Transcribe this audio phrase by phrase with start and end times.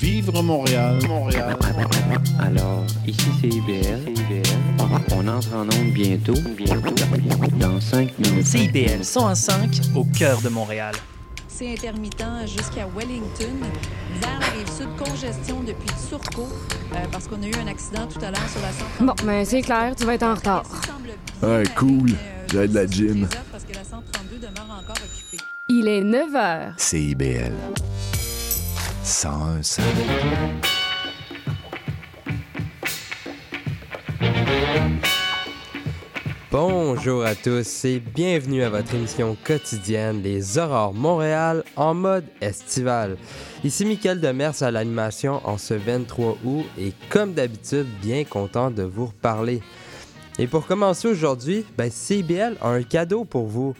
[0.00, 1.56] Vivre Montréal, Montréal.
[2.38, 4.14] Alors, ici c'est IBL.
[5.12, 6.34] On entre en onde bientôt.
[6.56, 6.94] Bientôt.
[7.58, 8.46] Dans 5 minutes.
[8.46, 10.94] CIBL 105 au cœur de Montréal.
[11.48, 13.56] C'est intermittent jusqu'à Wellington.
[14.20, 16.48] Vers la rive sud, congestion depuis Turcot,
[16.94, 19.06] euh, parce qu'on a eu un accident tout à l'heure sur la 132.
[19.06, 20.64] Bon, ben c'est clair, tu vas être en retard.
[21.42, 22.12] Ouais, cool.
[22.50, 23.28] J'ai de la gym.
[23.52, 25.44] Parce que la 132 demeure encore occupée.
[25.68, 26.72] Il est 9 h.
[26.78, 27.52] CIBL.
[29.10, 29.62] 101
[36.52, 43.16] Bonjour à tous et bienvenue à votre émission quotidienne Les Aurores Montréal en mode estival.
[43.64, 48.84] Ici Mickaël Demers à l'animation en ce 23 août et comme d'habitude, bien content de
[48.84, 49.60] vous reparler.
[50.38, 53.74] Et pour commencer aujourd'hui, ben, CBL a un cadeau pour vous.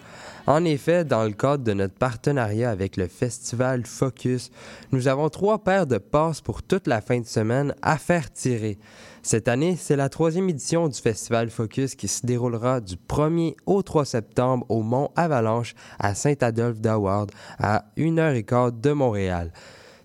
[0.46, 4.50] En effet, dans le cadre de notre partenariat avec le festival Focus,
[4.92, 8.78] nous avons trois paires de passes pour toute la fin de semaine à faire tirer.
[9.22, 13.82] Cette année, c'est la troisième édition du festival Focus qui se déroulera du 1er au
[13.82, 19.52] 3 septembre au Mont Avalanche à Saint-Adolphe d'Award à 1h15 de Montréal.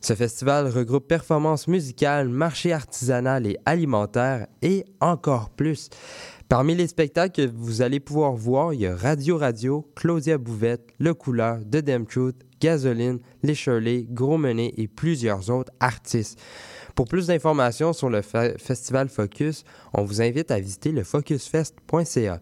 [0.06, 5.89] Ce festival regroupe performances musicales, marché artisanal et alimentaire et encore plus.
[6.47, 10.88] Parmi les spectacles que vous allez pouvoir voir, il y a Radio Radio, Claudia Bouvette,
[10.99, 16.39] Le Couleur, The Damn Truth, Gasoline, Les Shirley, Gros Menet et plusieurs autres artistes.
[16.93, 22.39] Pour plus d'informations sur le festival Focus, on vous invite à visiter le focusfest.ca.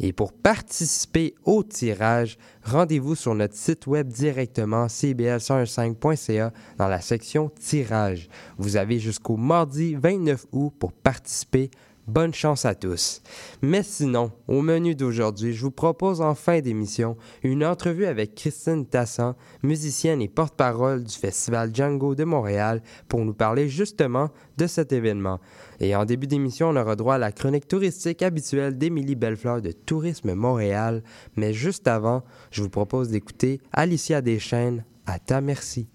[0.00, 7.50] Et pour participer au tirage, rendez-vous sur notre site web directement cbl105.ca dans la section
[7.58, 8.28] tirage.
[8.58, 11.70] Vous avez jusqu'au mardi 29 août pour participer
[12.06, 13.20] Bonne chance à tous.
[13.62, 18.86] Mais sinon, au menu d'aujourd'hui, je vous propose en fin d'émission une entrevue avec Christine
[18.86, 24.92] Tassan, musicienne et porte-parole du Festival Django de Montréal, pour nous parler justement de cet
[24.92, 25.40] événement.
[25.80, 29.72] Et en début d'émission, on aura droit à la chronique touristique habituelle d'Émilie Bellefleur de
[29.72, 31.02] Tourisme Montréal.
[31.34, 32.22] Mais juste avant,
[32.52, 35.88] je vous propose d'écouter Alicia Deschaines à ta merci.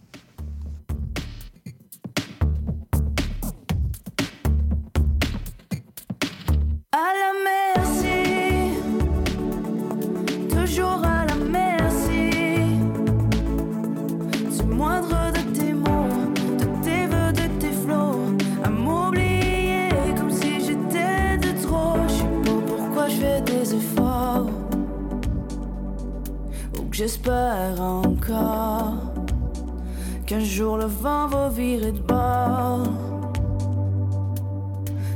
[30.32, 32.84] Qu'un jour le vent va virer de bord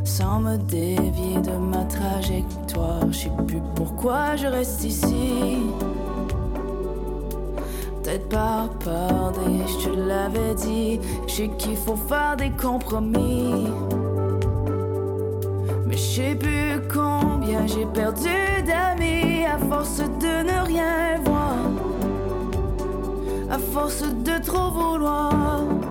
[0.03, 3.09] sans me dévier de ma trajectoire.
[3.12, 5.58] Je sais plus pourquoi je reste ici.
[8.03, 11.00] Peut-être par peur des, je te l'avais dit.
[11.28, 13.68] Je qu'il faut faire des compromis.
[15.86, 18.38] Mais je sais plus combien j'ai perdu
[18.68, 21.44] d'amis à force de ne rien voir
[23.50, 25.84] à force de trop vouloir.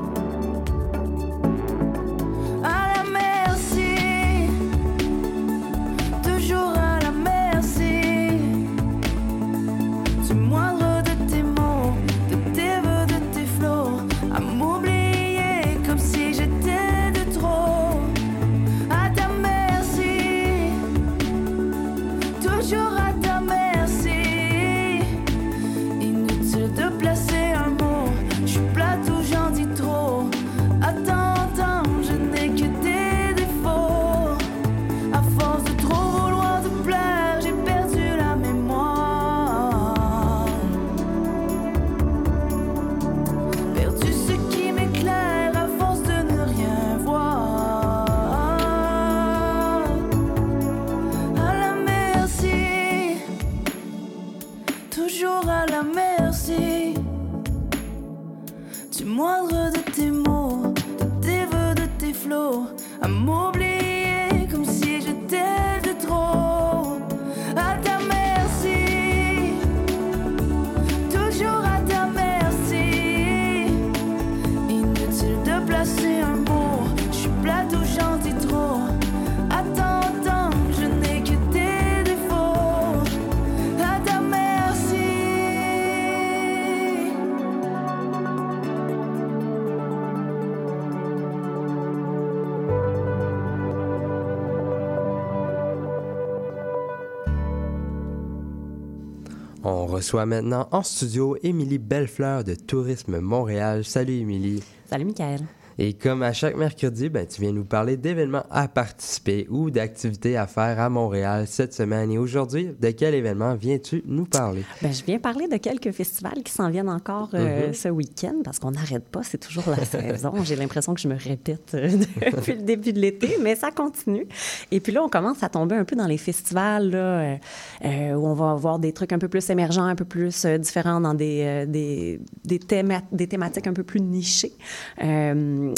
[99.94, 103.84] Reçoit maintenant en studio Émilie Bellefleur de Tourisme Montréal.
[103.84, 104.62] Salut Émilie.
[104.90, 105.40] Salut Michael.
[105.78, 110.36] Et comme à chaque mercredi, ben, tu viens nous parler d'événements à participer ou d'activités
[110.36, 112.10] à faire à Montréal cette semaine.
[112.12, 114.64] Et aujourd'hui, de quel événement viens-tu nous parler?
[114.82, 117.74] Ben, je viens parler de quelques festivals qui s'en viennent encore euh, Mhm.
[117.74, 120.32] ce week-end parce qu'on n'arrête pas, c'est toujours la saison.
[120.44, 121.88] J'ai l'impression que je me répète euh,
[122.36, 124.26] depuis le début de l'été, mais ça continue.
[124.70, 127.36] Et puis là, on commence à tomber un peu dans les festivals là,
[127.84, 131.00] euh, où on va avoir des trucs un peu plus émergents, un peu plus différents
[131.00, 134.52] dans des, des, des, théma- des thématiques un peu plus nichées.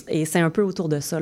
[0.09, 1.19] Et c'est un peu autour de ça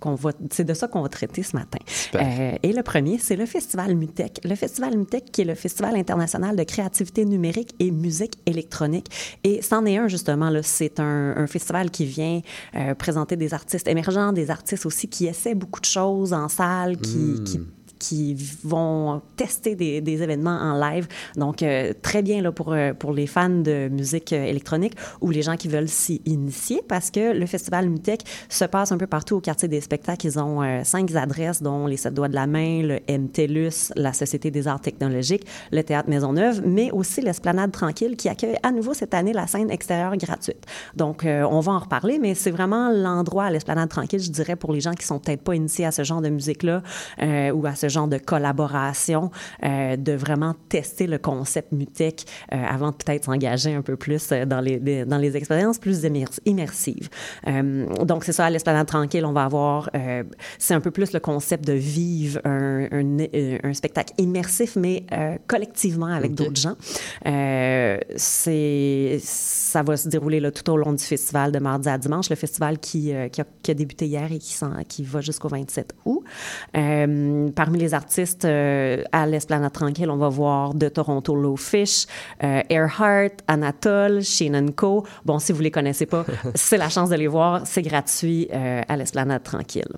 [0.00, 1.78] qu'on va, c'est de ça qu'on va traiter ce matin.
[2.14, 4.40] Euh, et le premier, c'est le Festival Mutec.
[4.44, 9.08] Le Festival Mutec, qui est le Festival international de créativité numérique et musique électronique.
[9.44, 10.50] Et c'en est un, justement.
[10.50, 12.40] Là, c'est un, un festival qui vient
[12.74, 16.96] euh, présenter des artistes émergents, des artistes aussi qui essaient beaucoup de choses en salle,
[16.96, 17.60] qui, qui
[18.08, 21.08] qui vont tester des, événements en live.
[21.36, 25.30] Donc, euh, très bien là, pour, euh, pour les fans de musique euh, électronique ou
[25.30, 29.06] les gens qui veulent s'y initier parce que le Festival Mutec se passe un peu
[29.06, 30.26] partout au quartier des spectacles.
[30.26, 34.50] Ils ont cinq adresses, dont les Sept Doigts de la Main, le MTELUS, la Société
[34.50, 39.14] des arts technologiques, le Théâtre Maisonneuve, mais aussi l'Esplanade Tranquille qui accueille à nouveau cette
[39.14, 40.64] année la scène extérieure gratuite.
[40.94, 44.72] Donc, on va en reparler, mais c'est vraiment l'endroit à l'Esplanade Tranquille, je dirais, pour
[44.72, 46.82] les gens qui sont peut-être pas initiés à ce genre de musique-là
[47.52, 49.30] ou à ce genre de collaboration,
[49.64, 54.30] euh, de vraiment tester le concept Mutec euh, avant de peut-être s'engager un peu plus
[54.32, 57.08] euh, dans les, les- dans les expériences plus immer- immersives.
[57.46, 59.90] Euh, donc, c'est ça, à l'Esplanade Tranquille, on va avoir,
[60.58, 63.26] c'est un peu plus le concept de vivre un, un,
[63.62, 65.04] un spectacle immersif, mais
[65.46, 66.74] collectivement avec d'autres gens.
[68.16, 72.30] C'est, ça va se dérouler là, tout au long du festival de mardi à dimanche,
[72.30, 74.54] le festival qui, qui, a, qui a débuté hier et qui,
[74.88, 76.22] qui va jusqu'au 27 août.
[76.76, 82.06] Euh, parmi les artistes euh, à l'Esplanade Tranquille, on va voir de Toronto Lowfish,
[82.42, 85.04] euh, Earhart, Anatole, Shane Co.
[85.24, 86.24] Bon, si vous les connaissez pas,
[86.54, 87.62] c'est la chance de les voir.
[87.64, 89.88] C'est gratuit euh, à l'Esplanade Tranquille.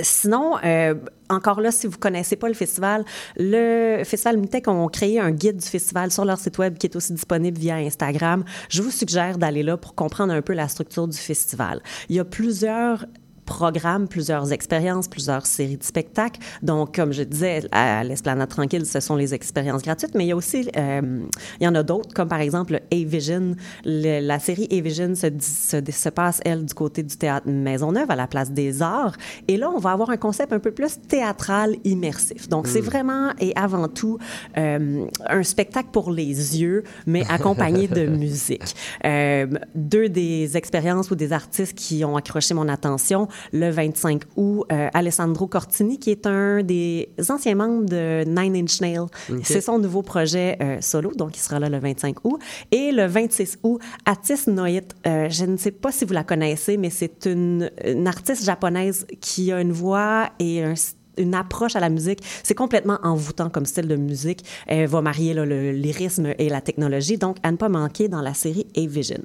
[0.00, 0.94] Sinon, euh,
[1.28, 3.04] encore là, si vous connaissez pas le festival,
[3.36, 6.96] le Festival Mutec ont créé un guide du festival sur leur site web qui est
[6.96, 8.44] aussi disponible via Instagram.
[8.68, 11.82] Je vous suggère d'aller là pour comprendre un peu la structure du festival.
[12.08, 13.04] Il y a plusieurs
[13.48, 16.38] programmes, plusieurs expériences, plusieurs séries de spectacles.
[16.62, 20.32] Donc, comme je disais, à l'Esplanade Tranquille, ce sont les expériences gratuites, mais il y
[20.32, 21.20] a aussi, euh,
[21.60, 23.56] il y en a d'autres, comme par exemple A-Vision.
[23.84, 28.10] Le- la série A-Vision se, dis- se, se passe, elle, du côté du théâtre Maisonneuve,
[28.10, 29.16] à la place des arts.
[29.48, 32.48] Et là, on va avoir un concept un peu plus théâtral, immersif.
[32.48, 34.18] Donc, c'est vraiment et avant tout
[34.58, 38.74] euh, un spectacle pour les yeux, mais accompagné de musique.
[39.06, 44.64] Euh, deux des expériences ou des artistes qui ont accroché mon attention, le 25 août,
[44.72, 49.06] euh, Alessandro Cortini, qui est un des anciens membres de Nine Inch Nails.
[49.42, 52.40] C'est son nouveau projet euh, solo, donc il sera là le 25 août.
[52.70, 54.68] Et le 26 août, Atis Noit.
[55.06, 59.06] Euh, je ne sais pas si vous la connaissez, mais c'est une, une artiste japonaise
[59.20, 60.74] qui a une voix et un
[61.18, 62.20] une approche à la musique.
[62.42, 64.44] C'est complètement envoûtant comme style de musique.
[64.66, 68.34] Elle va marier le lyrisme et la technologie, donc à ne pas manquer dans la
[68.34, 69.20] série A-Vision.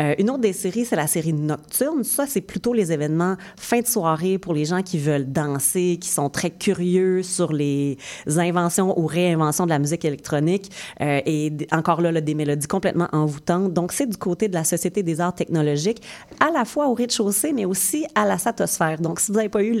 [0.00, 2.04] Euh, une autre des séries, c'est la série Nocturne.
[2.04, 6.08] Ça, c'est plutôt les événements fin de soirée pour les gens qui veulent danser, qui
[6.08, 10.70] sont très curieux sur les inventions ou réinventions de la musique électronique.
[11.00, 13.72] Euh, et encore là, là, des mélodies complètement envoûtantes.
[13.72, 16.02] Donc, c'est du côté de la Société des arts technologiques,
[16.40, 19.00] à la fois au rez-de-chaussée, mais aussi à la satosphère.
[19.00, 19.76] Donc, si vous n'avez pas eu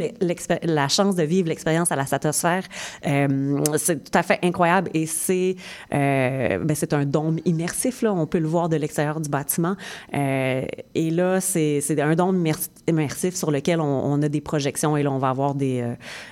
[0.62, 2.64] la chance de vivre l'expérience à la satosphère,
[3.06, 5.56] euh, c'est tout à fait incroyable et c'est
[5.92, 8.02] euh, ben, c'est un dôme immersif.
[8.02, 8.12] Là.
[8.12, 9.76] On peut le voir de l'extérieur du bâtiment.
[10.14, 10.62] Euh,
[10.94, 15.10] et là, c'est un dôme immer- immersif sur lequel on, a des projections et là,
[15.10, 15.84] on va avoir des,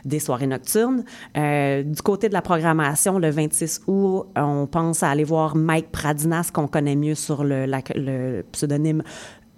[0.05, 1.05] des soirées nocturnes.
[1.35, 6.51] Du côté de la programmation, le 26 août, on pense à aller voir Mike Pradinas,
[6.53, 9.03] qu'on connaît mieux sur le pseudonyme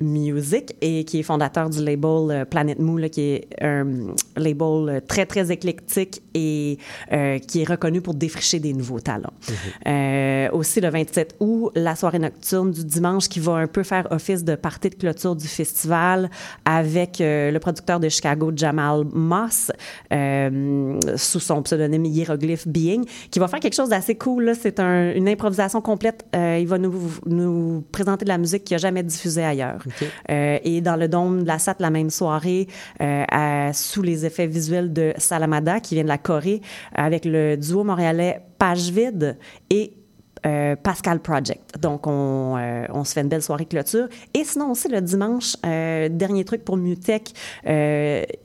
[0.00, 3.86] Music et qui est fondateur du label euh, Planet Moo, là, qui est un
[4.36, 6.78] label euh, très, très éclectique et
[7.12, 9.32] euh, qui est reconnu pour défricher des nouveaux talents.
[9.86, 14.06] Euh, aussi, le 27 août, la soirée nocturne du dimanche qui va un peu faire
[14.10, 16.30] office de partie de clôture du festival
[16.64, 19.70] avec euh, le producteur de Chicago, Jamal Moss,
[20.12, 24.52] euh, sous son pseudonyme Hieroglyph Being, qui va faire quelque chose d'assez cool.
[24.60, 26.24] C'est un- une improvisation complète.
[26.34, 26.94] Euh, il va nous,
[27.26, 29.82] nous présenter de la musique qu'il n'a jamais diffusée ailleurs.
[30.30, 32.68] Euh, et dans le dôme de la SAT, la même soirée,
[33.00, 36.60] euh, à- sous les effets visuels de Salamada, qui vient de la Corée,
[36.94, 39.36] avec le duo montréalais Page Vide
[39.70, 39.92] et
[40.44, 41.76] euh, Pascal Project.
[41.80, 44.06] Donc, on, euh, on se fait une belle soirée clôture.
[44.32, 47.32] Et sinon aussi, le dimanche, euh, dernier truc pour Mutech,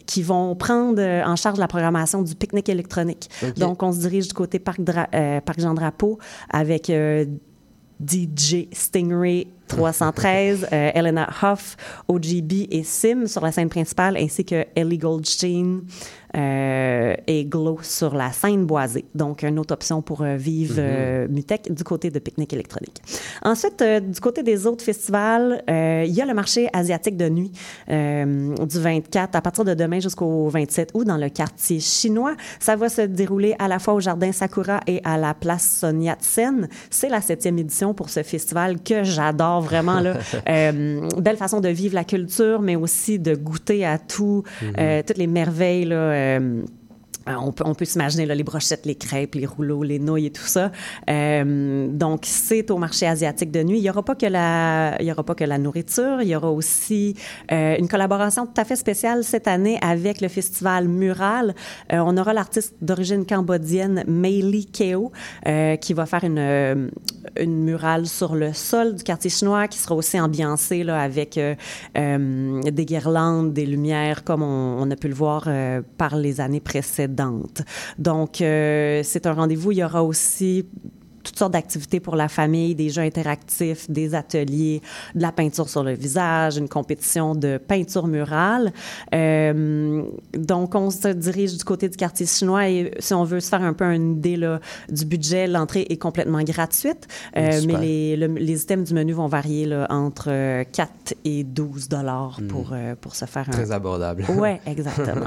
[0.08, 3.30] qui vont prendre en charge la programmation du pique-nique électronique.
[3.58, 5.10] Donc, on se dirige du côté Parc, Dra-
[5.46, 6.18] Parc Jean-Drapeau
[6.50, 6.92] avec...
[8.04, 14.66] DJ Stingray 313, euh, Elena Huff, OGB et Sim sur la scène principale, ainsi que
[14.76, 15.82] Ellie Goldstein,
[16.38, 19.04] euh, et Glow sur la scène boisée.
[19.14, 23.02] Donc, une autre option pour euh, vivre euh, Mutec du côté de Pique-Nique électronique.
[23.44, 27.52] Ensuite, du côté des autres festivals, il y a le marché asiatique de nuit
[27.88, 32.36] du 24 à partir de demain jusqu'au 27 août dans le quartier chinois.
[32.60, 36.16] Ça va se dérouler à la fois au Jardin Sakura et à la place Sonia
[36.16, 36.70] Tsen.
[36.90, 40.00] C'est la septième édition pour ce festival que j'adore vraiment.
[40.00, 40.18] Là.
[40.50, 44.44] Euh, belle façon de vivre la culture, mais aussi de goûter à tout,
[44.78, 45.86] euh, toutes les merveilles.
[45.86, 46.64] Là, euh,
[47.28, 50.42] on peut, on peut s'imaginer les brochettes, les crêpes, les rouleaux, les nouilles et tout
[50.42, 50.72] ça.
[51.10, 53.78] Euh, donc, c'est au marché asiatique de nuit.
[53.78, 56.22] Il n'y aura pas que la, nourriture.
[56.22, 57.16] Il y aura aussi
[57.52, 61.54] euh, une collaboration tout à fait spéciale cette année avec le festival Mural.
[61.94, 65.12] Euh, on aura l'artiste d'origine cambodgienne Meili Keo
[65.48, 66.88] euh, qui va faire une, euh,
[67.46, 71.56] murale sur le sol du quartier chinois qui sera aussi ambiancée avec euh,
[71.98, 76.60] euh, des guirlandes, des lumières comme on, a pu le voir euh, par les années
[76.60, 77.11] précédentes.
[77.98, 79.72] Donc, euh, c'est un rendez-vous.
[79.72, 80.66] Il y aura aussi
[81.24, 84.82] toutes sortes d'activités pour la famille, des jeux interactifs, des ateliers,
[85.16, 88.72] de la peinture sur le visage, une compétition de peinture murale.
[89.14, 93.50] Euh, donc, on se dirige du côté du quartier chinois et si on veut se
[93.50, 94.60] faire un peu une idée là,
[94.90, 99.28] du budget, l'entrée est complètement gratuite, Euh, mais les, le- les items du menu vont
[99.28, 103.72] varier là, entre euh, 4 et 12 dollars pour, euh, pour se faire un, Très
[103.72, 104.26] abordable.
[104.38, 105.26] oui, exactement.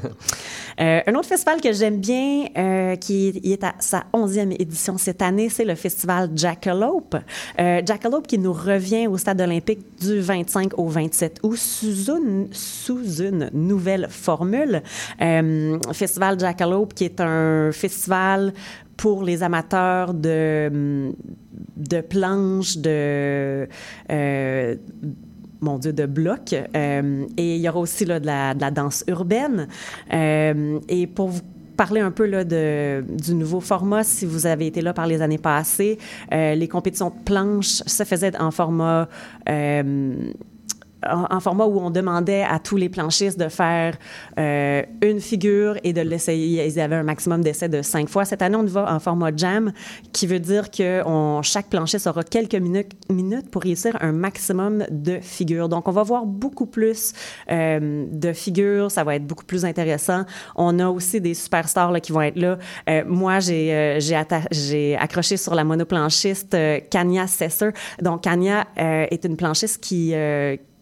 [0.81, 4.99] Euh, un autre festival que j'aime bien, euh, qui il est à sa 11e édition
[4.99, 7.15] cette année, c'est le festival Jackalope.
[7.61, 13.51] Euh, Jackalope qui nous revient au Stade olympique du 25 au 27 août sous une,
[13.53, 14.83] nouvelle formule.
[15.21, 18.55] Euh, festival Jackalope qui est un festival
[18.97, 21.13] pour les amateurs de,
[21.77, 23.69] de planches, de...
[24.11, 24.77] euh,
[25.61, 26.55] mon Dieu, de blocs.
[26.55, 29.69] Et il y aura aussi là, de, la, danse urbaine.
[30.11, 31.41] Et pour vous
[31.77, 35.23] parler un peu là, de, du nouveau format, si vous avez été là par les
[35.23, 35.99] années passées,
[36.33, 39.09] euh, les compétitions de planches se faisaient en format...
[39.49, 40.33] euh,
[41.09, 43.97] en, format où on demandait à tous les planchistes de faire
[44.39, 46.67] euh, une figure et de l'essayer.
[46.67, 48.25] Ils avaient un maximum d'essais de cinq fois.
[48.25, 49.73] Cette année, on va en format jam,
[50.13, 51.03] qui veut dire que
[51.43, 55.69] chaque planchiste aura quelques minutes, pour réussir un maximum de figures.
[55.69, 57.13] Donc, on va voir beaucoup plus
[57.51, 58.91] euh, de figures.
[58.91, 60.25] Ça va être beaucoup plus intéressant.
[60.57, 62.59] On a aussi des superstars qui vont être là.
[62.89, 66.57] Euh, moi, j'ai accroché sur la monoplanchiste
[66.91, 67.71] Kanya Sesser.
[68.01, 70.15] Donc, Kanya est une planchiste qui...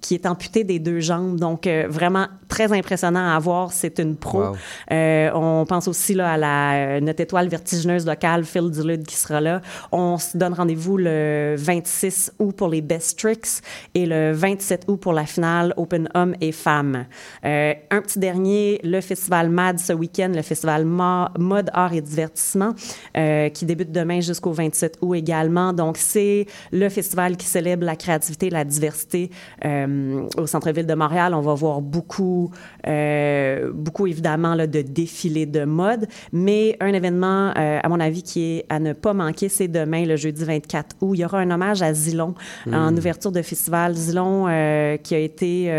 [0.03, 1.41] qui est amputée des deux jambes.
[1.41, 3.73] Donc, euh, vraiment très impressionnant à voir.
[3.73, 4.43] C'est une pro.
[4.43, 4.57] Wow.
[4.93, 9.17] Euh, on pense aussi là, à la, euh, notre étoile vertigineuse locale, Phil Dulude, qui
[9.17, 9.63] sera là.
[9.91, 13.63] On se donne rendez-vous le 26 août pour les Best Tricks
[13.95, 17.07] et le 27 août pour la finale Open Hommes et Femmes.
[17.47, 22.75] Euh, un petit dernier, le festival MAD ce week-end, le festival Mode, Art et Divertissement,
[23.17, 25.73] euh, qui débute demain jusqu'au 27 août également.
[25.73, 29.31] Donc, c'est le festival qui célèbre la créativité, la diversité
[29.65, 31.33] euh, au centre-ville de Montréal.
[31.35, 32.42] On va voir beaucoup,
[32.87, 38.23] euh, beaucoup évidemment là, de défilés de mode, mais un événement, euh, à mon avis,
[38.23, 41.15] qui est à ne pas manquer, c'est demain, le jeudi 24 août.
[41.15, 42.35] Il y aura un hommage à Zilon
[42.73, 43.95] en ouverture de festival.
[43.95, 45.71] Zilon euh, qui a été...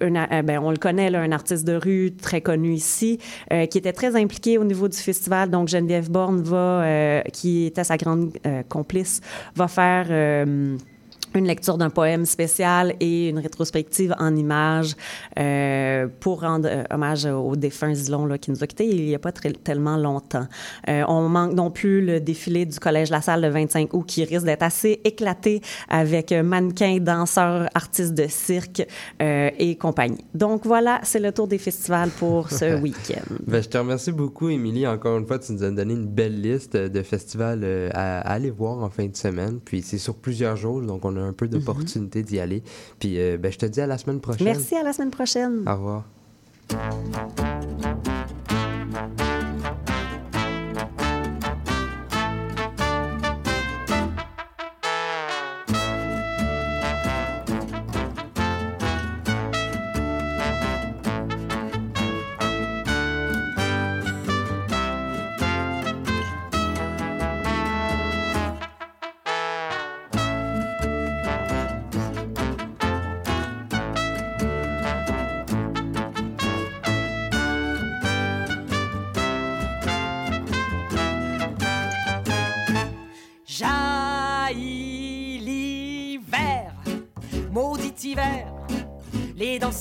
[0.00, 3.18] un a- euh, ben, on le connaît, là, un artiste de rue très connu ici,
[3.52, 5.50] euh, qui était très impliqué au niveau du festival.
[5.50, 9.20] Donc, Geneviève Borne va, euh, qui était sa grande euh, complice,
[9.56, 10.06] va faire...
[11.34, 14.94] une lecture d'un poème spécial et une rétrospective en images
[15.38, 19.14] euh, pour rendre euh, hommage au défunt Zilon là, qui nous a quittés il n'y
[19.14, 20.46] a pas très- tellement longtemps.
[20.88, 24.24] Euh, on manque non plus le défilé du Collège La Salle le 25 août qui
[24.24, 28.86] risque d'être assez éclaté avec mannequins, danseurs, artistes de cirque
[29.20, 30.24] et compagnie.
[30.34, 33.34] Donc voilà, c'est le tour des festivals pour ce week-end.
[33.46, 34.86] Ben, je te remercie beaucoup, Émilie.
[34.86, 38.50] Encore une fois, tu nous as donné une belle liste de festivals à, à aller
[38.50, 39.60] voir en fin de semaine.
[39.64, 42.62] Puis c'est sur plusieurs jours, donc on a un peu d'opportunité d'y aller.
[42.98, 44.44] Puis euh, ben, je te dis à la semaine prochaine.
[44.44, 45.64] Merci, à la semaine prochaine.
[45.66, 46.04] Au revoir.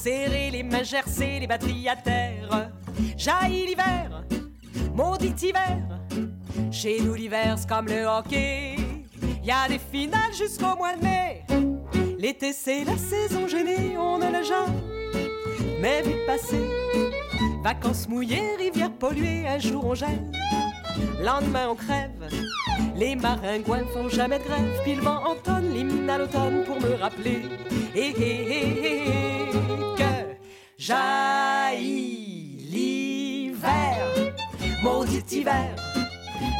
[0.09, 2.69] Les mains gercées, les batteries à terre.
[3.17, 4.23] Jaillit l'hiver,
[4.95, 5.99] maudit hiver.
[6.71, 8.77] Chez nous, l'hiver, c'est comme le hockey.
[9.43, 11.43] Y a des finales jusqu'au mois de mai.
[12.17, 16.63] L'été, c'est la saison gênée, on ne l'a jamais vu passer.
[17.61, 20.31] Vacances mouillées, rivières polluées, un jour on gèle,
[21.21, 22.29] lendemain on crève.
[22.95, 26.95] Les maringouins font jamais de grève, puis le vent entonne l'hymne à l'automne pour me
[26.95, 27.41] rappeler
[27.93, 29.76] eh, eh, eh,
[30.87, 33.97] jaillit l'hiver,
[34.81, 35.75] maudit hiver.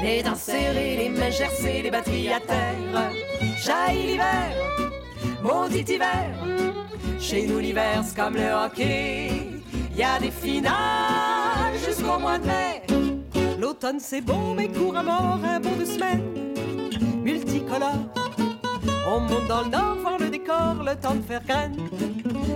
[0.03, 3.11] Les dents serrées, les mains gercées, les batteries à terre.
[3.63, 4.51] Jaillit l'hiver,
[5.41, 6.27] maudit hiver.
[7.19, 9.29] Chez nous, l'hiver, c'est comme le hockey.
[9.95, 12.81] Y a des finales jusqu'au mois de mai.
[13.57, 16.23] L'automne, c'est beau, mais court à mort, un beau de semaine.
[17.23, 18.11] Multicolore.
[19.09, 21.77] On monte dans le nord, voir le décor, le temps de faire graine.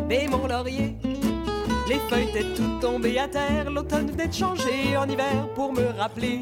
[0.09, 0.97] Mais mon laurier,
[1.91, 3.69] les feuilles étaient toutes tombées à terre.
[3.69, 4.43] L'automne venait de
[4.97, 6.39] en hiver pour me rappeler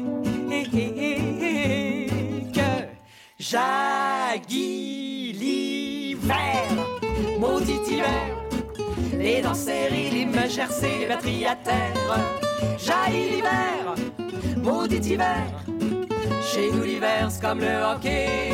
[2.54, 2.70] que
[3.38, 6.64] jaillit l'hiver.
[7.38, 8.36] Maudit hiver,
[9.18, 9.54] les dents
[10.12, 12.18] les mains gercées, les batteries à terre.
[12.78, 13.94] Jaillit l'hiver,
[14.56, 15.46] maudit hiver.
[16.42, 18.52] Chez nous, l'hiver, c'est comme le hockey.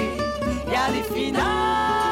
[0.69, 2.06] Y a des finales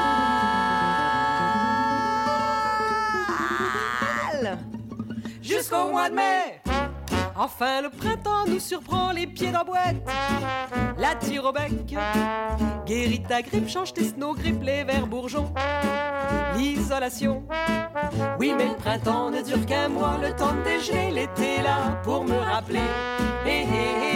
[5.64, 6.60] jusqu'au mois de mai.
[7.36, 9.96] Enfin, le printemps nous surprend les pieds dans boîte.
[10.98, 11.72] La tire au bec.
[12.86, 15.52] Guérit ta grippe, change tes snow grippe les verts bourgeons.
[16.56, 17.42] L'isolation.
[18.38, 20.18] Oui, mais le printemps ne dure qu'un mois.
[20.20, 22.80] Le temps de dégeler l'été là pour me rappeler.
[23.46, 24.13] eh, eh,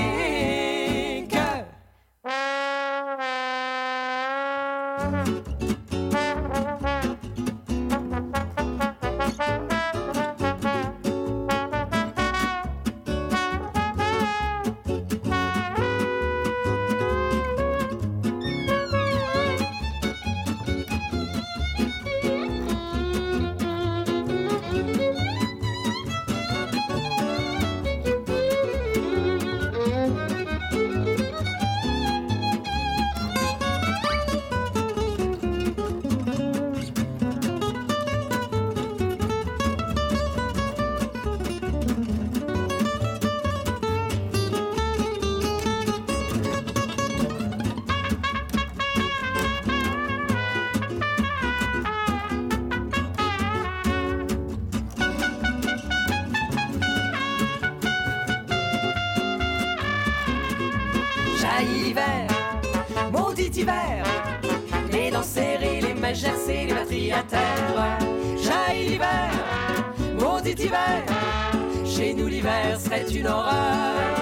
[71.84, 74.17] Chez nous, l'hiver serait une horreur.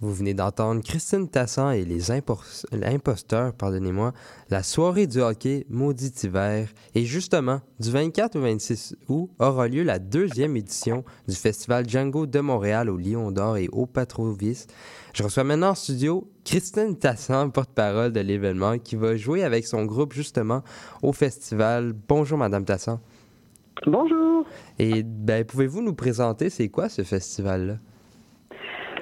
[0.00, 4.12] Vous venez d'entendre Christine Tassan et les impos- imposteurs, pardonnez-moi,
[4.48, 6.68] la soirée du hockey Maudit hiver.
[6.94, 12.26] Et justement, du 24 au 26 août aura lieu la deuxième édition du festival Django
[12.26, 14.68] de Montréal au Lion d'Or et au Patrovis.
[15.14, 19.84] Je reçois maintenant en studio Christine Tassan, porte-parole de l'événement, qui va jouer avec son
[19.84, 20.62] groupe justement
[21.02, 21.92] au festival.
[22.08, 23.00] Bonjour Madame Tassan.
[23.84, 24.44] Bonjour.
[24.78, 27.78] Et ben, pouvez-vous nous présenter c'est quoi ce festival-là?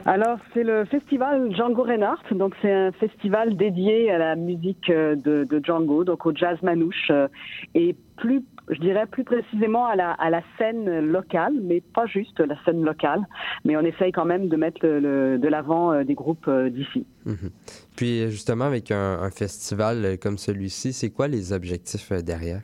[0.07, 2.23] Alors, c'est le festival Django Reinhardt.
[2.31, 7.11] Donc, c'est un festival dédié à la musique euh, de, Django, donc au jazz manouche,
[7.11, 7.27] euh,
[7.75, 12.39] et plus, je dirais plus précisément à la, à la scène locale, mais pas juste
[12.39, 13.27] la scène locale.
[13.65, 17.05] Mais on essaye quand même de mettre de l'avant euh, des groupes d'ici.
[17.25, 17.51] Mhm.
[17.97, 22.63] Puis justement, avec un, festival comme celui-ci, c'est quoi les objectifs derrière?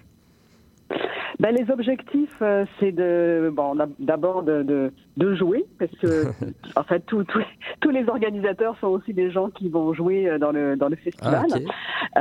[1.43, 6.27] Ben, les objectifs, euh, c'est de, bon, d'ab- d'abord de, de, de jouer, parce que,
[6.77, 7.43] en fait, tous tous-
[7.81, 10.95] tous les organisateurs sont aussi des gens qui vont jouer euh, dans le, dans le
[10.95, 11.47] festival.
[11.53, 11.63] Ah, ok.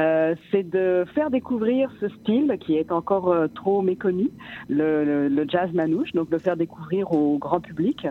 [0.02, 4.32] Euh, c'est de faire découvrir ce style qui est encore euh, trop méconnu,
[4.70, 8.08] le, le, le jazz manouche, donc le faire découvrir au grand public.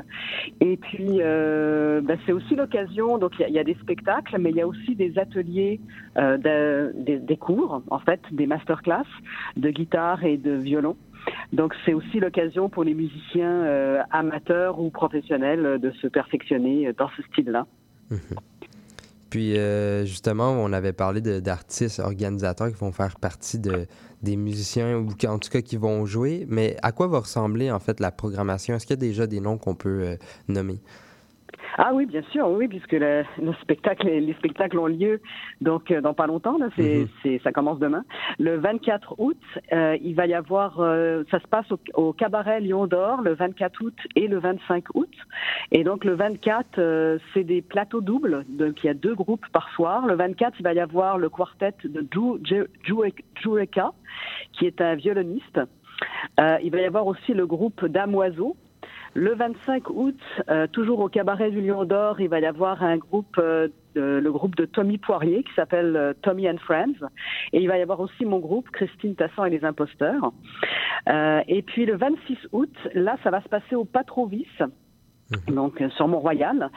[0.60, 4.50] Et puis, euh, ben, c'est aussi l'occasion, donc il y y, a des spectacles, mais
[4.50, 5.80] il y a aussi des ateliers,
[6.18, 9.02] euh, de- des, des cours, en fait, des masterclass
[9.56, 10.96] de guitare et de violon.
[11.52, 16.88] Donc c'est aussi l'occasion pour les musiciens euh, amateurs ou professionnels euh, de se perfectionner
[16.88, 17.66] euh, dans ce style-là.
[19.30, 23.86] Puis euh, justement, on avait parlé d'artistes, organisateurs qui vont faire partie de,
[24.22, 26.46] des musiciens ou qui, en tout cas qui vont jouer.
[26.48, 28.74] Mais à quoi va ressembler en fait la programmation?
[28.74, 30.16] Est-ce qu'il y a déjà des noms qu'on peut
[30.48, 30.80] nommer?
[31.78, 35.20] Ah oui, bien sûr, oui, puisque le, le spectacle, les spectacles ont lieu
[35.60, 36.58] donc euh, dans pas longtemps.
[36.58, 37.08] Là, c'est, Mhm.
[37.22, 38.04] c'est, ça commence demain.
[38.38, 39.38] Le 24 août,
[39.72, 43.34] euh, il va y avoir, euh, ça se passe au, au cabaret Lion d'Or le
[43.34, 45.12] 24 août et le 25 août.
[45.72, 49.46] Et donc le 24, euh, c'est des plateaux doubles, donc il y a deux groupes
[49.52, 50.06] par soir.
[50.06, 52.06] Le 24, il va y avoir le quartet de
[53.36, 53.92] Jureka,
[54.52, 55.60] qui est un violoniste.
[56.40, 58.56] Euh, il va y avoir aussi le groupe Damoiseau.
[59.14, 62.96] Le 25 août, euh, toujours au cabaret du Lion d'Or, il va y avoir un
[62.96, 67.08] groupe, euh, le groupe de Tommy Poirier qui s'appelle euh, Tommy and Friends.
[67.52, 70.32] Et il va y avoir aussi mon groupe, Christine Tassan et les Imposteurs.
[71.48, 74.46] Et puis le 26 août, là, ça va se passer au Patrovis.
[75.48, 76.70] Donc euh, sur Mont-Royal.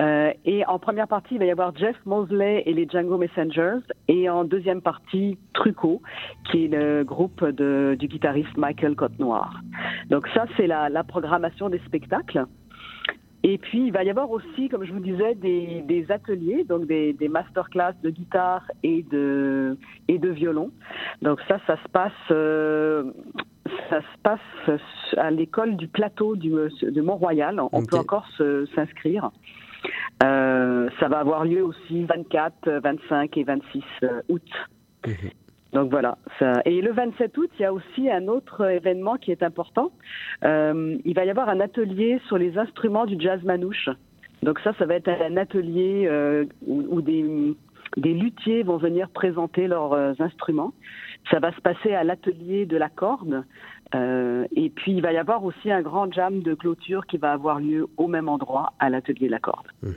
[0.00, 3.80] Euh, et en première partie, il va y avoir Jeff Mosley et les Django Messengers.
[4.08, 6.02] Et en deuxième partie, Trucco,
[6.50, 9.60] qui est le groupe de, du guitariste Michael Côte-Noir.
[10.08, 12.46] Donc ça, c'est la, la programmation des spectacles.
[13.42, 16.86] Et puis, il va y avoir aussi, comme je vous disais, des, des ateliers, donc
[16.86, 20.70] des, des masterclass de guitare et de, et de violon.
[21.22, 23.04] Donc ça, ça se passe, euh,
[23.88, 24.80] ça se passe
[25.16, 27.60] à l'école du plateau du, de Mont-Royal.
[27.72, 28.28] On peut encore
[28.74, 29.30] s'inscrire.
[30.22, 33.82] Euh, ça va avoir lieu aussi 24, 25 et 26
[34.28, 34.42] août.
[35.72, 36.18] Donc voilà.
[36.38, 36.62] Ça...
[36.64, 39.92] Et le 27 août, il y a aussi un autre événement qui est important.
[40.44, 43.88] Euh, il va y avoir un atelier sur les instruments du jazz manouche.
[44.42, 47.54] Donc ça, ça va être un atelier euh, où, où des,
[47.96, 50.72] des luthiers vont venir présenter leurs euh, instruments.
[51.30, 53.44] Ça va se passer à l'atelier de la corde.
[53.94, 57.32] Euh, et puis il va y avoir aussi un grand jam de clôture qui va
[57.32, 59.66] avoir lieu au même endroit, à l'atelier de la corde.
[59.82, 59.94] Mhm.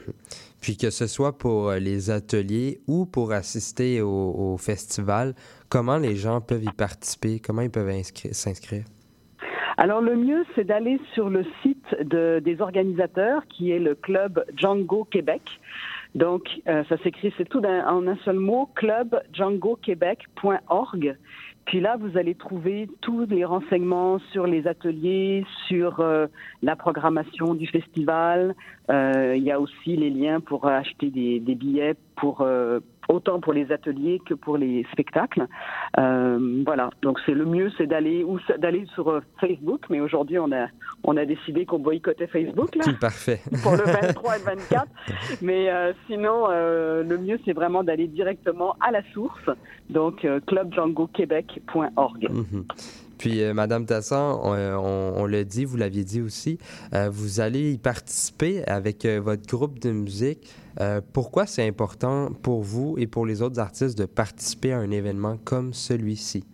[0.60, 5.34] Puis que ce soit pour euh, les ateliers ou pour assister au, au festival,
[5.68, 7.38] comment les gens peuvent y participer?
[7.38, 8.84] Comment ils peuvent inscri- s'inscrire?
[9.76, 14.44] Alors le mieux, c'est d'aller sur le site de- des organisateurs, qui est le club
[14.56, 15.42] Django Québec.
[16.14, 21.16] Donc, euh, ça s'écrit, c'est tout en un seul mot, clubdjangoquebec.org.
[21.64, 26.26] Puis là, vous allez trouver tous les renseignements sur les ateliers, sur euh,
[26.62, 28.54] la programmation du festival.
[28.90, 33.40] Euh, il y a aussi les liens pour acheter des, des billets pour euh, autant
[33.40, 35.46] pour les ateliers que pour les spectacles.
[35.98, 36.90] Euh, voilà.
[37.02, 39.82] Donc c'est le mieux, c'est d'aller ou d'aller sur euh, Facebook.
[39.90, 40.66] Mais aujourd'hui, on a
[41.04, 43.40] on a décidé qu'on boycottait Facebook là Parfait.
[43.62, 44.86] pour le 23 et le 24.
[45.42, 49.50] Mais euh, sinon, le mieux, c'est vraiment d'aller directement à la source,
[49.90, 52.28] donc euh, clubdjangoquebec.org.
[52.30, 52.64] Mhm.
[53.18, 56.58] Puis, euh, Madame Tassan, on, on- on l'a dit, vous l'aviez dit aussi,
[56.94, 60.48] euh, vous allez y participer avec euh, votre groupe de musique.
[60.80, 64.90] Euh, pourquoi c'est important pour vous et pour les autres artistes de participer à un
[64.90, 66.44] événement comme celui-ci?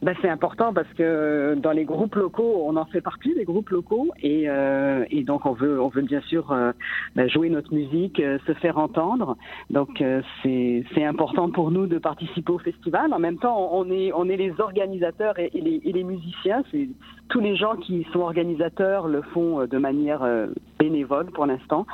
[0.00, 3.44] Ben, c'est important parce que euh, dans les groupes locaux, on en fait partie des
[3.44, 6.70] groupes locaux et, euh, et donc on veut, on veut bien sûr euh,
[7.16, 9.36] ben, jouer notre musique, euh, se faire entendre.
[9.70, 13.12] Donc euh, c'est important pour nous de participer au festival.
[13.12, 16.62] En même temps, on est, on est les organisateurs et, les, et les musiciens.
[16.70, 16.88] C'est
[17.28, 20.24] tous les gens qui sont organisateurs le font euh, de manière
[20.78, 21.86] bénévole pour l'instant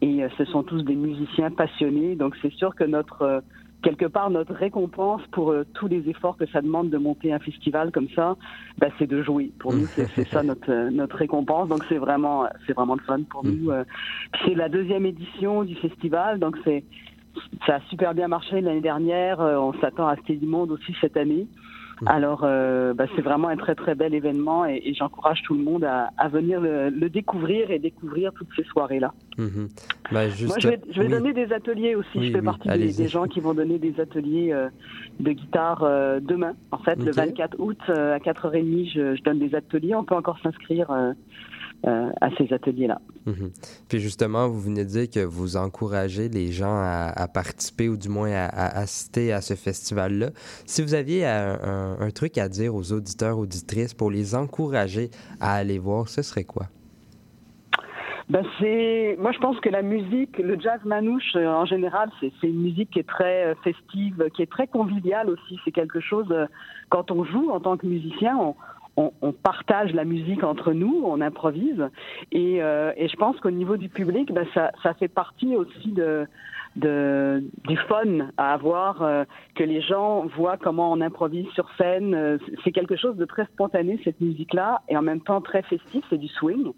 [0.00, 2.16] et ce sont tous des musiciens passionnés.
[2.16, 3.42] Donc c'est sûr que notre
[3.82, 7.38] quelque part notre récompense pour euh, tous les efforts que ça demande de monter un
[7.38, 8.36] festival comme ça,
[8.78, 9.50] bah, c'est de jouer.
[9.58, 11.68] Pour nous, c'est ça notre euh, notre récompense.
[11.68, 13.70] Donc c'est vraiment c'est vraiment le fun pour nous.
[13.70, 13.84] euh.
[14.32, 16.84] Puis C'est la deuxième édition du festival, donc c'est
[17.66, 19.40] ça a super bien marché l'année dernière.
[19.40, 21.46] Euh, On s'attend à ce qu'il y ait du monde aussi cette année.
[22.06, 25.62] Alors, euh, bah, c'est vraiment un très très bel événement et, et j'encourage tout le
[25.62, 29.12] monde à, à venir le, le découvrir et découvrir toutes ces soirées-là.
[29.38, 29.68] Mhm.
[30.10, 31.12] Ben, juste- Moi, je vais, je vais oui.
[31.12, 32.08] donner des ateliers aussi.
[32.18, 34.68] Oui, je fais oui, partie des, gens qui vont donner des ateliers euh,
[35.20, 36.54] de guitare euh, demain.
[36.70, 37.16] En fait, le Ok.
[37.16, 39.94] 24 août euh, à 4h30, je, je donne des ateliers.
[39.94, 40.90] On peut encore s'inscrire
[41.86, 43.00] euh, à ces ateliers-là.
[43.26, 43.50] Mhm.
[43.88, 47.96] Puis justement, vous venez de dire que vous encouragez les gens à, à participer ou
[47.96, 50.30] du moins à, à assister à ce festival-là.
[50.66, 55.10] Si vous aviez un, un- un truc à dire aux auditeurs, auditrices pour les encourager
[55.40, 56.66] à aller voir, ce serait quoi?
[58.30, 62.32] Ben c'est, moi je pense que la musique, le jazz manouche euh, en général, c'est
[62.40, 65.58] c'est une musique qui est très euh, festive, qui est très conviviale aussi.
[65.64, 66.32] C'est quelque chose
[66.88, 68.54] quand on joue en tant que musicien, on,
[68.96, 71.88] on, partage la musique entre nous, on improvise,
[72.30, 76.26] et, euh, je pense qu'au niveau du public, ben ça, fait partie aussi de,
[76.76, 79.24] du fun à avoir, euh,
[79.54, 82.14] que les gens voient comment on improvise sur scène.
[82.14, 86.04] Euh, C'est quelque chose de très spontané cette musique-là, et en même temps très festif,
[86.10, 86.72] c'est du swing.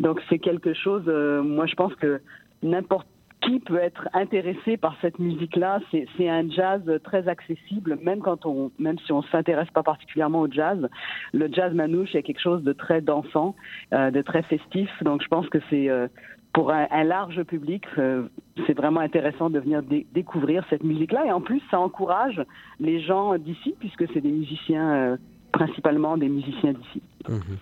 [0.00, 2.20] Donc c'est quelque chose, moi je pense que
[2.62, 3.06] n'importe
[3.42, 5.80] qui peut être intéressé par cette musique-là.
[5.90, 10.50] C'est un jazz très accessible, même quand on, même si on s'intéresse pas particulièrement au
[10.50, 10.88] jazz.
[11.32, 13.54] Le jazz manouche est quelque chose de très dansant,
[13.92, 14.90] euh, de très festif.
[15.02, 16.06] Donc je pense que c'est euh,
[16.52, 18.28] pour un, large public, euh,
[18.66, 21.26] c'est vraiment intéressant de venir dé- découvrir cette musique-là.
[21.26, 22.42] Et en plus, ça encourage
[22.78, 25.16] les gens d'ici, puisque c'est des musiciens, euh,
[25.52, 27.02] principalement des musiciens d'ici.
[27.28, 27.56] Mhm.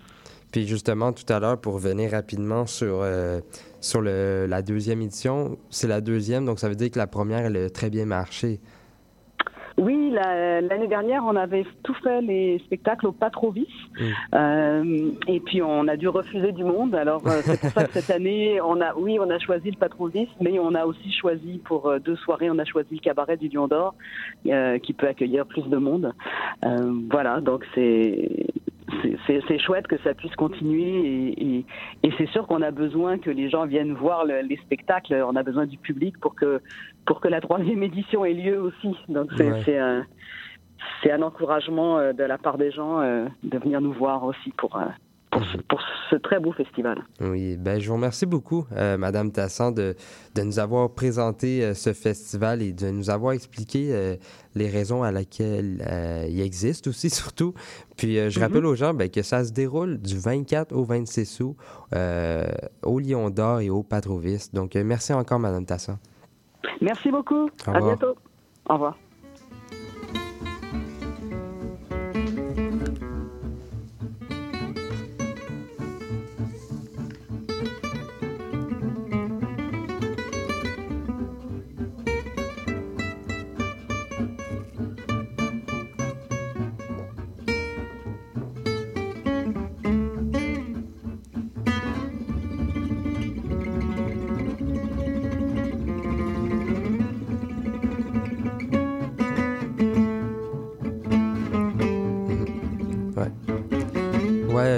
[0.52, 3.40] Puis justement, tout à l'heure, pour revenir rapidement sur, euh,
[3.80, 7.46] sur le, la deuxième édition, c'est la deuxième, donc ça veut dire que la première,
[7.46, 8.58] elle a très bien marché.
[9.78, 13.68] Oui, la- l'année dernière, on avait tout fait les spectacles au Patrovis.
[13.98, 14.04] Mm.
[14.34, 16.94] Euh, et puis, on a dû refuser du monde.
[16.94, 19.78] Alors, euh, c'est pour ça que cette année, on a, oui, on a choisi le
[19.78, 23.38] Patrovis, mais on a aussi choisi pour euh, deux soirées, on a choisi le cabaret
[23.38, 23.94] du Lion d'Or,
[24.82, 26.12] qui peut accueillir plus de monde.
[27.10, 28.46] Voilà, donc c'est.
[29.26, 30.82] C'est- chouette que ça puisse continuer
[31.32, 31.64] et, et-
[32.02, 35.14] et c'est sûr qu'on a besoin que les gens viennent voir le- les spectacles.
[35.26, 36.60] On a besoin du public pour que
[37.06, 38.96] pour que la troisième édition ait lieu aussi.
[39.08, 39.78] Donc c'est Ouais.
[39.78, 40.04] un
[41.10, 44.76] un encouragement euh, de la part des gens euh, de venir nous voir aussi pour
[44.76, 44.84] euh,
[45.30, 47.04] pour, pour ce très beau festival.
[47.20, 49.94] Oui, ben je vous remercie beaucoup, euh, Madame Tassan, de,
[50.34, 54.16] de nous avoir présenté euh, ce festival et de nous avoir expliqué euh,
[54.54, 57.54] les raisons à laquelle euh, il existe aussi, surtout.
[57.96, 58.44] Puis je Mhm.
[58.46, 61.56] rappelle aux gens ben, que ça se déroule du 24 au 26 août
[62.82, 64.50] au Lion d'Or et au Patrovis.
[64.52, 65.98] Donc, merci encore, Madame Tassan.
[66.80, 67.48] Merci beaucoup.
[67.66, 68.14] Au À bientôt.
[68.68, 68.96] Au revoir.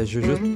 [0.05, 0.52] Ouais.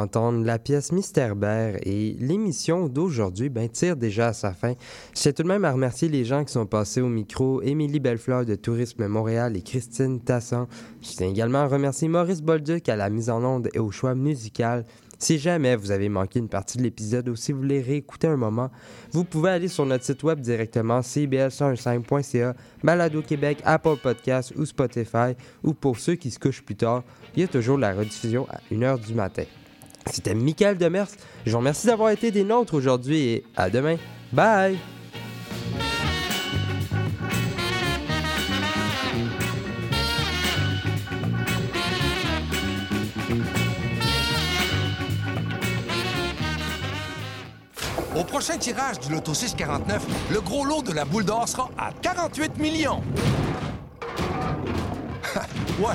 [0.00, 4.74] D'entendre la pièce Mystère-Bert et l'émission d'aujourd'hui ben, tire déjà à sa fin.
[5.14, 8.00] Je tiens tout de même à remercier les gens qui sont passés au micro, Émilie
[8.00, 10.66] Bellefleur de Tourisme Montréal et Christine Tassan.
[11.02, 14.14] Je tiens également à remercier Maurice Bolduc à la mise en onde et au choix
[14.14, 14.84] musical.
[15.18, 18.38] Si jamais vous avez manqué une partie de l'épisode ou si vous voulez réécouter un
[18.38, 18.70] moment,
[19.12, 25.34] vous pouvez aller sur notre site web directement cbl105.ca, Balado Québec, Apple Podcasts ou Spotify,
[25.62, 27.04] ou pour ceux qui se couchent plus tard,
[27.36, 29.44] il y a toujours la rediffusion à 1h du matin.
[30.06, 31.08] C'était Michael Demers.
[31.46, 33.96] Je vous remercie d'avoir été des nôtres aujourd'hui et à demain.
[34.32, 34.78] Bye!
[48.16, 51.90] Au prochain tirage du Loto 649, le gros lot de la boule d'or sera à
[52.02, 53.02] 48 millions.
[55.78, 55.94] ouais,